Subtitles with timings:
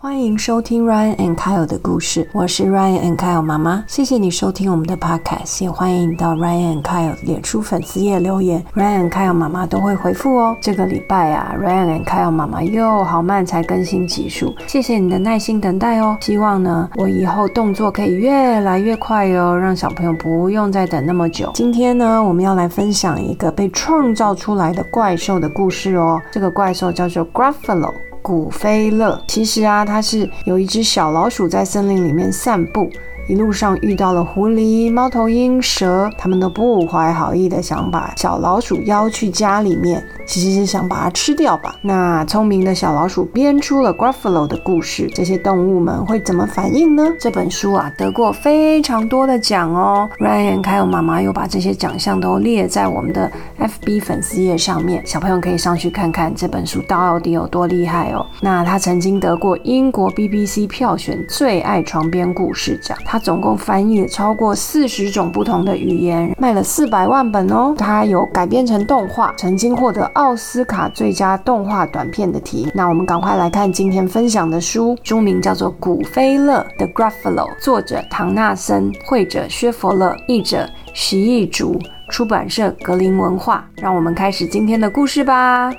[0.00, 3.82] 欢迎收听 Ryan and Kyle 的故事，我是 Ryan and Kyle 妈妈。
[3.88, 10.56] 谢谢你收听我们的 podcast，也欢迎到 Ryan and Kyle 脸书粉丝页留言，Ryan and Kyle 妈妈都会回复哦。
[10.62, 16.16] 这个礼拜啊，Ryan and Kyle 妈妈又好慢才更新集数，谢谢你的耐心等待哦。
[16.20, 21.50] 希望呢，我以后动作可以越来越快哦，让小朋友不用再等那么久。
[21.54, 26.22] 今天呢，我们要来分享一个被创造出来的怪兽的故事哦。
[26.30, 27.92] 这个怪兽叫做 Gruffalo。
[28.28, 32.90] 古菲勒，其实啊，它是有一只小老鼠在森林里面散步。
[33.26, 41.74] 一路上遇到了狐狸、猫头鹰、蛇，他们都不怀好意的想把小老鼠邀去家里面，其实是想把它吃掉吧。
[41.80, 47.08] 那聪明的小老鼠编出了 Gruffalo 的故事，这些动物们会怎么反应呢？
[47.18, 50.08] 这本书啊，得过非常多的奖哦。
[50.18, 58.26] Ryan 还有妈妈又把这些奖项都列在我们的 FB 粉丝页上面，小朋友可以上去看看这本书到底有多厉害哦。
[58.40, 63.16] 那他曾经得过英国 BBC 票选最爱床边故事奖，他。
[63.28, 67.74] 总共翻译了超过四十种不同的语言，卖了四百万本哦。
[67.76, 72.72] 它有改编成动画，曾经获得奥斯卡最佳动画短片的提名。
[72.74, 83.64] 那我们赶快来看今天分享的书，书名叫做《古菲勒》的 Gruffalo，作者唐纳森，绘者薛佛勒，译者徐艺竹，出版社格林文化。
[83.76, 85.70] 让我们开始今天的故事吧。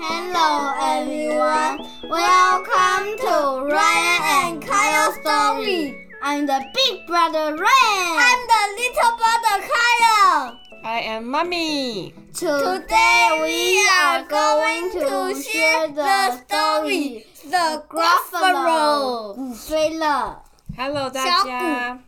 [0.00, 5.92] Hello everyone, welcome to Ryan and Kyle Story.
[6.22, 8.16] I'm the big brother Ryan.
[8.16, 10.63] I'm the little brother Kyle.
[10.86, 12.12] I am mommy.
[12.34, 20.42] Today we are going to share the story The Gruffalo 古飞了。
[20.76, 21.98] Hello 大家，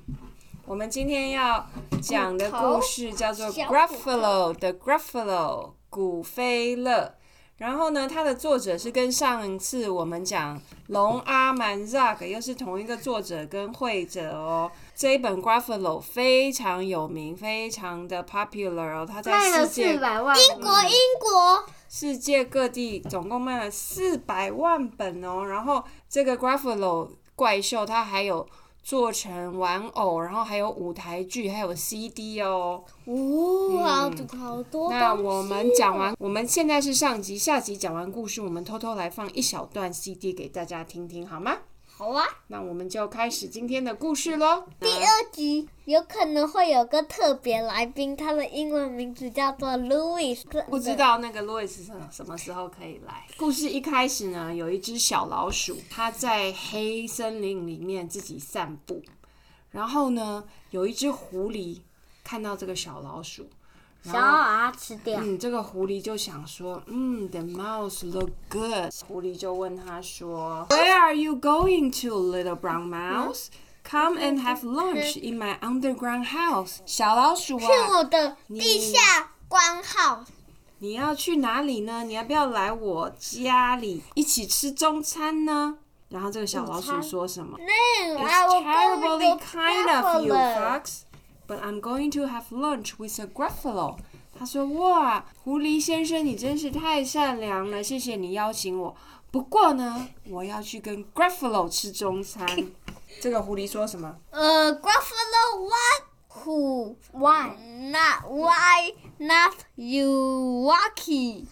[0.66, 1.66] 我们今天要
[2.02, 7.14] 讲的故事叫做 Gruffalo 的 Gruffalo 古飞乐。
[7.56, 14.70] 然后呢，它的作者是跟上一次我们讲龙阿蛮 Zag 又是同一个作者跟绘者哦。
[14.96, 19.06] 这一本 g r a f f a l o 非常有名，非常的 popular 哦。
[19.06, 25.44] 它在世界英国英国世界各地总共卖了四百万本哦。
[25.44, 28.48] 然后这个 g r a f f a l o 怪兽它还有。
[28.86, 32.84] 做成玩偶，然后还有舞台剧，还有 CD 哦。
[33.80, 34.08] 哇，
[34.38, 41.56] 好多那我们讲完，我们现在是上集，下集讲完故事，我们偷偷来放一小段 CD 给大家听听，好吗？
[41.98, 44.64] 好啊，那我们就开始今天的故事喽。
[44.78, 50.44] 第二集有可能会有个特别来宾，他的英文名字叫做 Louis。
[50.68, 53.26] 不知道那个 Louis 什什么时候可以来？
[53.38, 59.02] 故事一开始呢，有一只小老鼠，它在黑森林里面自己散步，
[59.70, 61.80] 然后呢，有一只狐狸
[62.22, 63.48] 看到这个小老鼠。
[64.05, 65.19] 想要把它吃掉。
[65.21, 68.91] 嗯，这个狐狸就想说，嗯，The mouse look good。
[69.07, 73.47] 狐狸就问他说，Where are you going to, little brown mouse?
[73.83, 76.77] Come and have lunch in my underground house。
[76.85, 80.23] 小老鼠啊，去我的地下官号。
[80.79, 82.03] 你要去哪里呢？
[82.03, 85.77] 你要不要来我家里一起吃中餐呢？
[86.09, 87.57] 然后这个小老鼠说什么？
[87.59, 91.01] It's terribly kind of you, fox.
[91.46, 93.98] But I'm going to have lunch with a Gruffalo。
[94.38, 98.94] 他说：“哇，狐狸先生，你真是太善良了，谢谢你邀请我。
[99.30, 102.46] 不过呢，我要去跟 Gruffalo 吃中餐。”
[103.20, 104.16] 这个狐狸说什么？
[104.30, 106.02] 呃，Gruffalo what?
[106.44, 106.96] Who?
[107.12, 107.56] Why
[107.90, 108.28] not?
[108.28, 111.46] Why not you, Wacky？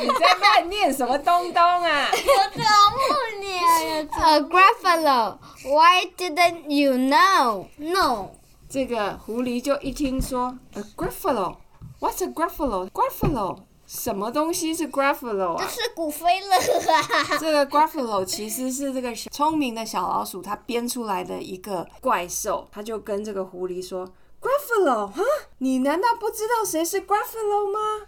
[0.00, 2.08] 你在乱念什么东东啊？
[2.10, 4.08] 我怎么念呀
[4.40, 7.66] ？Gruffalo, why didn't you know?
[7.76, 8.35] No.
[8.68, 15.64] 这个狐狸就一听说，a Gruffalo，what's a Gruffalo？Gruffalo，什么东西是 Gruffalo 啊？
[15.64, 16.56] 这是古飞乐
[16.92, 17.38] 啊！
[17.38, 24.04] 这个 Gruffalo 其实是这个聪明的小老鼠它编出来的一个怪兽，它就跟这个狐狸说
[24.40, 25.22] ，Gruffalo，哈，
[25.58, 28.06] 你难道不知道谁是 Gruffalo 吗？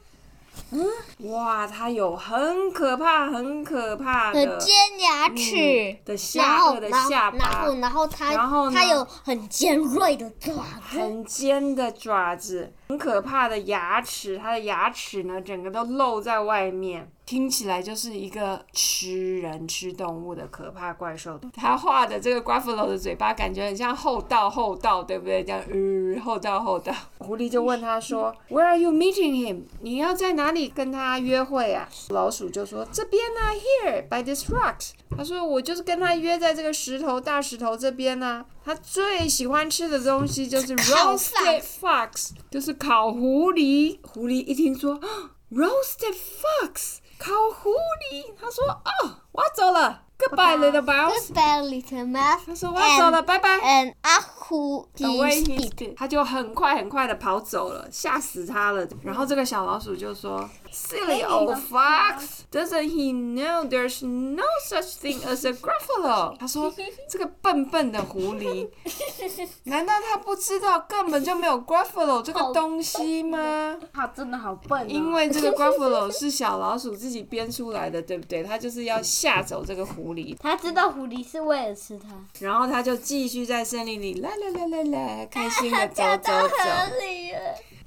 [0.71, 5.97] 嗯，哇，它有很可怕、很可怕的尖牙齿。
[6.05, 17.11] 的下颚的下巴，然后，然后它，然后它有很尖锐的爪子，很尖的爪子，很可怕的牙齿，它的牙齿呢，整个都露在外面。
[17.29, 21.39] 听起来就是一个吃人吃动物的可怕怪兽。
[21.53, 25.45] 他画的这个 Gruffalo 的嘴巴感觉很像厚道厚道，对不对？
[25.45, 26.91] 这样，呃，厚道厚道。
[27.19, 29.65] 狐狸就问他说：“Where are you meeting him？
[29.83, 38.47] 你要在哪里跟他约会啊？”老鼠就说：“这边啊，Here by this rocks。”他说：“我就是跟他约在这个石头大石头这边呢。
[38.65, 43.99] 他最喜欢吃的东西就是 roasted fox，就是烤狐狸。
[44.03, 44.99] 狐狸一听说
[45.53, 51.33] roasted fox。”烤狐狸，他说：“哦，我要走了，Goodbye, little mouse。
[51.33, 52.41] Goodbye, little mouse.
[52.47, 53.59] 他说我要走了，拜拜。
[53.59, 58.87] And Ahu Away he did，他就很快很快的跑走了，吓死他了。
[59.03, 66.73] 然后这个小老鼠就说：“Silly old fox, doesn't he know there's no such thing as a Gruffalo？” 他说
[67.09, 68.69] ：“这个笨笨的狐狸，
[69.65, 73.77] 难道他不知道根本就没有 Gruffalo 这个东西吗？
[73.93, 74.87] 他真的好笨、哦。
[74.89, 78.43] 因为这个 Gruffalo 是小老鼠自己编出来的，对不对？
[78.43, 82.09] 他就是要吓走这个狐狸。”他知道狐狸是为了吃它，
[82.41, 86.55] 然后他就继续在森林里啦啦啦啦啦，开心的走走走。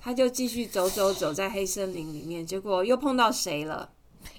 [0.03, 3.89] 他就继续走走走在黑森林里面，结果又碰到谁了？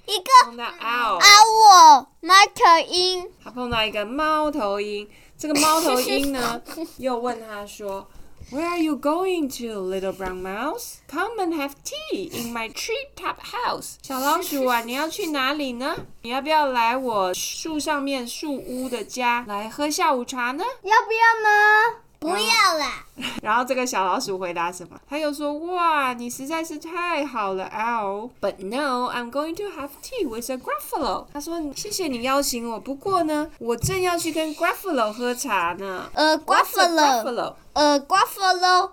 [0.05, 5.07] 一个碰到 owl，owl 猫头鹰，他碰到一个猫头鹰。
[5.37, 6.61] 这个猫头鹰呢，
[6.97, 8.07] 又问他说
[8.51, 10.95] ：“Where are you going to, little brown mouse?
[11.09, 15.95] Come and have tea in my treetop house。”小老鼠啊，你要去哪里呢？
[16.21, 20.63] 你要不要来我树上面树屋的家来喝下午茶呢？
[20.83, 22.02] 要不要呢？
[22.23, 23.05] 不要啦。
[23.41, 24.97] 然后这个小老鼠回答什么？
[25.07, 28.29] 他又说：“哇，你实在是太好了，Owl。
[28.41, 36.09] But no, I'm going to have tea with a Gruffalo。”他说：“谢谢你邀请我，不过呢，我正要去跟 Gruffalo 喝茶呢。
[36.13, 37.53] 呃 Gruffalo。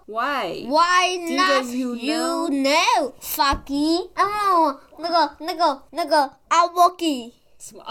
[0.06, 0.67] Why?
[0.67, 4.09] Why not you know, Fucky？
[4.17, 7.85] 哦，那个、那个、那个阿沃基，什么？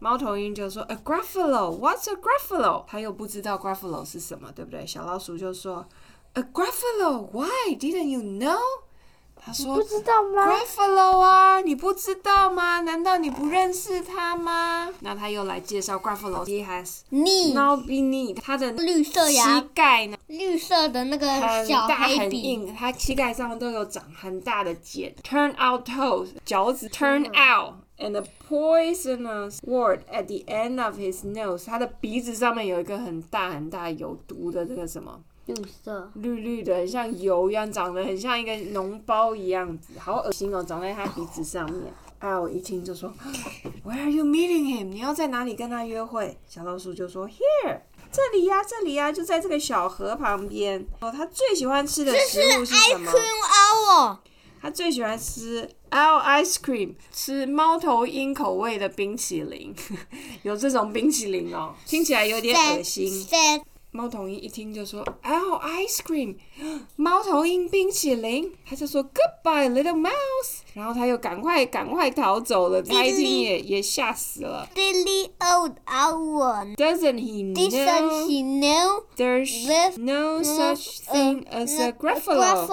[0.00, 1.78] 猫头鹰就说：“A Gruffalo.
[1.78, 4.86] What's a Gruffalo？” 他又不知道 Gruffalo 是什么，对不对？
[4.86, 5.86] 小老鼠就说
[6.34, 7.28] ：“A Gruffalo.
[7.32, 8.58] Why didn't you know？”
[9.44, 12.80] 他说：“不知道吗？Gruffalo 啊，你不知道吗？
[12.82, 14.88] 难道你不认识他吗？
[15.00, 16.44] 那他又来介绍 Gruffalo。
[16.44, 19.40] He has 你 now beneath 他的绿色膝，
[19.74, 25.12] 盖呢绿色的那个很小大黑笔，很硬，他膝盖上都有长很大的茧。
[25.24, 27.74] Turn out toes，脚趾 turn out。
[28.02, 35.54] And a poisonous word at the end of his nose，他的鼻子上面有一个很大很大有毒的这个什么绿
[35.84, 36.10] 色。
[36.14, 41.94] 绿绿的，很像油一样，长得很像一个脓包一样子，好恶心哦，长在他鼻子上面。
[42.18, 43.12] 啊，我一听就说
[43.84, 44.86] ，Where are you meeting him？
[44.86, 46.36] 你要在哪里跟他约会？
[46.48, 50.84] 小老鼠就说，Here，这里呀、这里呀、就在这个小河旁边。
[51.00, 54.18] 哦，他最喜欢吃的食物是什么？Owl，
[54.62, 59.74] 他最喜欢吃 owl ice cream，吃猫头鹰口味的冰淇淋。
[60.44, 63.10] 有这种冰淇淋哦，听起来有点恶心。
[63.94, 66.36] 猫头鹰一听就说 “ow ice cream”，
[66.96, 74.66] 猫头鹰冰淇淋，他就说 “goodbye little mouse”，然后他又赶快赶快逃走了，他一听也也吓死了。
[74.74, 76.74] Billy old owl.
[76.76, 77.68] Doesn't he know?
[77.68, 82.66] Doesn't he know there's there's no such thing as a gruffalo？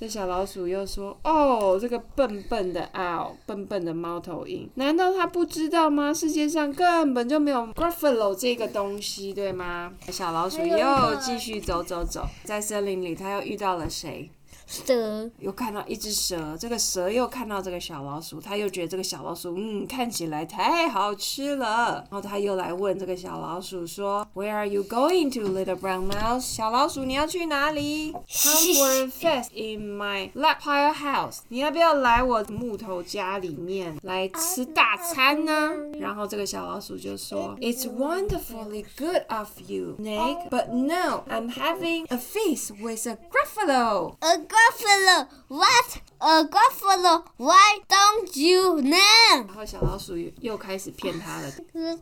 [0.00, 6.10] 这小老鼠又说：“哦，这个笨笨的 owl，笨笨的猫头鹰，难道它不知道吗？
[6.10, 14.30] 世界上根本就没有 gruffalo 这个东西，对吗？”小老鼠又继续走走走，在森林里，它又遇到了谁？
[14.69, 22.05] 蛇又看到一只蛇，这个蛇又看到这个小老鼠，他又觉得这个小老鼠，嗯，看起来太好吃了。
[22.09, 28.11] 然后他又来问这个小老鼠说：“Where are you going to, little brown mouse？” 小老鼠，你要去哪里？
[28.11, 31.39] Come for a feast in my log pile house。
[31.49, 35.71] 你要不要来我木头家里面来吃大餐呢？
[35.99, 44.37] 然后这个小老鼠就说：“It's wonderfully good of you, Snake, but no, I'm having a feast with a gruffalo。” A
[44.59, 45.27] Gruffalo.
[45.47, 46.01] What?
[46.19, 47.23] A Gruffalo.
[47.37, 49.45] Why don't you know?
[49.45, 51.51] 然后小老鼠又又开始骗他了，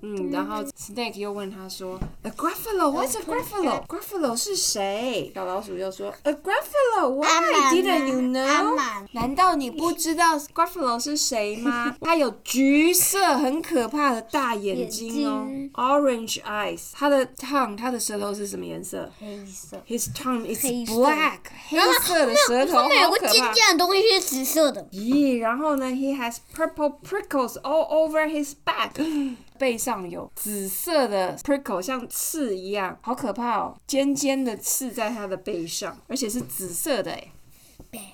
[0.01, 3.86] 嗯，然后 Snake 又问他说：“A Gruffalo, what's a Gruffalo?
[3.88, 11.96] Gruffalo 是谁？”小老鼠又说：“A Gruffalo, why 阿满 didn't you 阿 know？” 满难道你不知道 Gruffalo 是谁吗？
[12.00, 16.92] 他有橘色很可怕的大眼睛哦眼睛，orange eyes。
[16.94, 19.82] 他的 tongue，他的舌头是什么颜色黑色。
[19.88, 23.33] ？His tongue is 黑色 black，黑色的 舌头，后面有个好可怕。
[23.33, 24.83] 尖尖的东西是紫色的。
[24.93, 28.90] 咦，然后呢，he has purple prickles all over his back，
[29.59, 37.33] 背上有紫色的 prickle，像刺一样，好可怕哦，尖尖的刺在他的背上，而且是紫色的哎。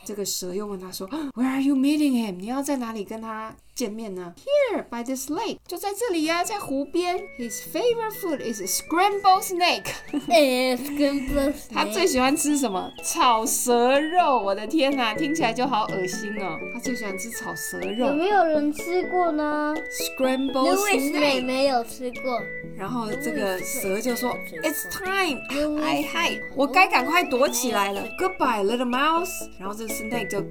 [0.05, 2.37] 这个蛇又问他说：“Where are you meeting him？
[2.37, 7.17] 你要在哪里跟他见面呢？”Here by this lake，就在这里呀、在湖边。
[7.39, 9.87] His favorite food is a scrambled snake
[10.29, 12.93] 哎，跟不他最喜欢吃什么？
[13.03, 14.39] 炒蛇肉！
[14.39, 16.59] 我的天哪，听起来就好恶心哦。
[16.75, 21.45] 他最喜欢吃炒蛇肉有没有人吃过呢 scrambled？Louis 妹 snake。
[21.45, 22.41] 没有吃过。
[22.77, 25.41] 然后这个蛇就说：“It's time,
[25.81, 28.03] I hide，我该赶快躲起来了。
[28.19, 30.45] Goodbye, little mouse。”然后这个 snake 就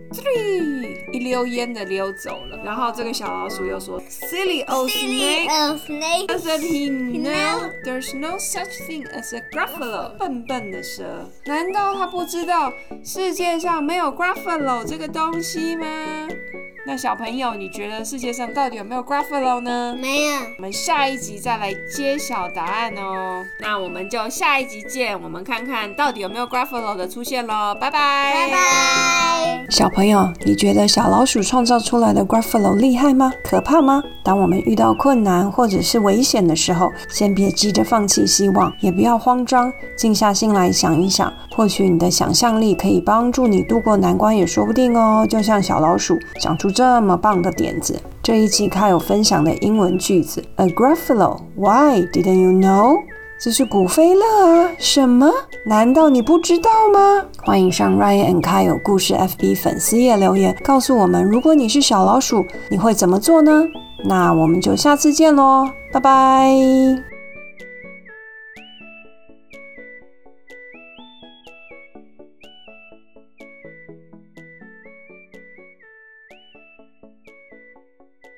[1.12, 2.58] 一溜烟的溜走了。
[2.64, 12.72] 然后这个小老鼠又说：“Silly old snake, doesn't he know there's no such thing as a gruffalo？” 笨笨的蛇，难道他不知道
[13.04, 15.86] 世界上没有 gruffalo 这个东西吗？
[16.86, 19.98] 那小朋友，你觉得世界上到底有没有 gruffalo 呢？
[19.98, 20.34] 没有。
[20.58, 21.74] 我们下一集再来
[22.14, 23.44] 揭晓答案哦。
[23.60, 27.74] 那我们就下一集见，我们看看到底有没有 Gruffalo 的出现喽。
[27.74, 29.66] 拜拜，拜拜。
[29.72, 33.34] 小朋友，你觉得小老鼠创造出来的 Gruffalo 厉害吗？
[33.44, 34.04] 可怕吗？
[34.24, 45.26] 当我们遇到困难或者是危险的时候，先别急着放弃希望，也不要慌张，静下心来想一想，或许你的想象力可以帮助你度过难关，也说不定哦。
[45.28, 48.00] 就像小老鼠想出这么棒的点子。
[48.24, 52.98] 这一期开有分享的英文句子：A Gruffalo, why didn't you know？
[53.38, 54.24] 这是古菲乐
[54.64, 54.72] 啊！
[54.80, 55.30] 什么？
[55.66, 57.26] 难道你不知道吗？
[57.44, 63.66] 欢迎上 Ryan and Kyle 故事 FB 粉丝页留言，告诉我们，如果你是小老鼠，你会怎么做呢？
[64.06, 67.13] 那我们就下次见喽，拜拜。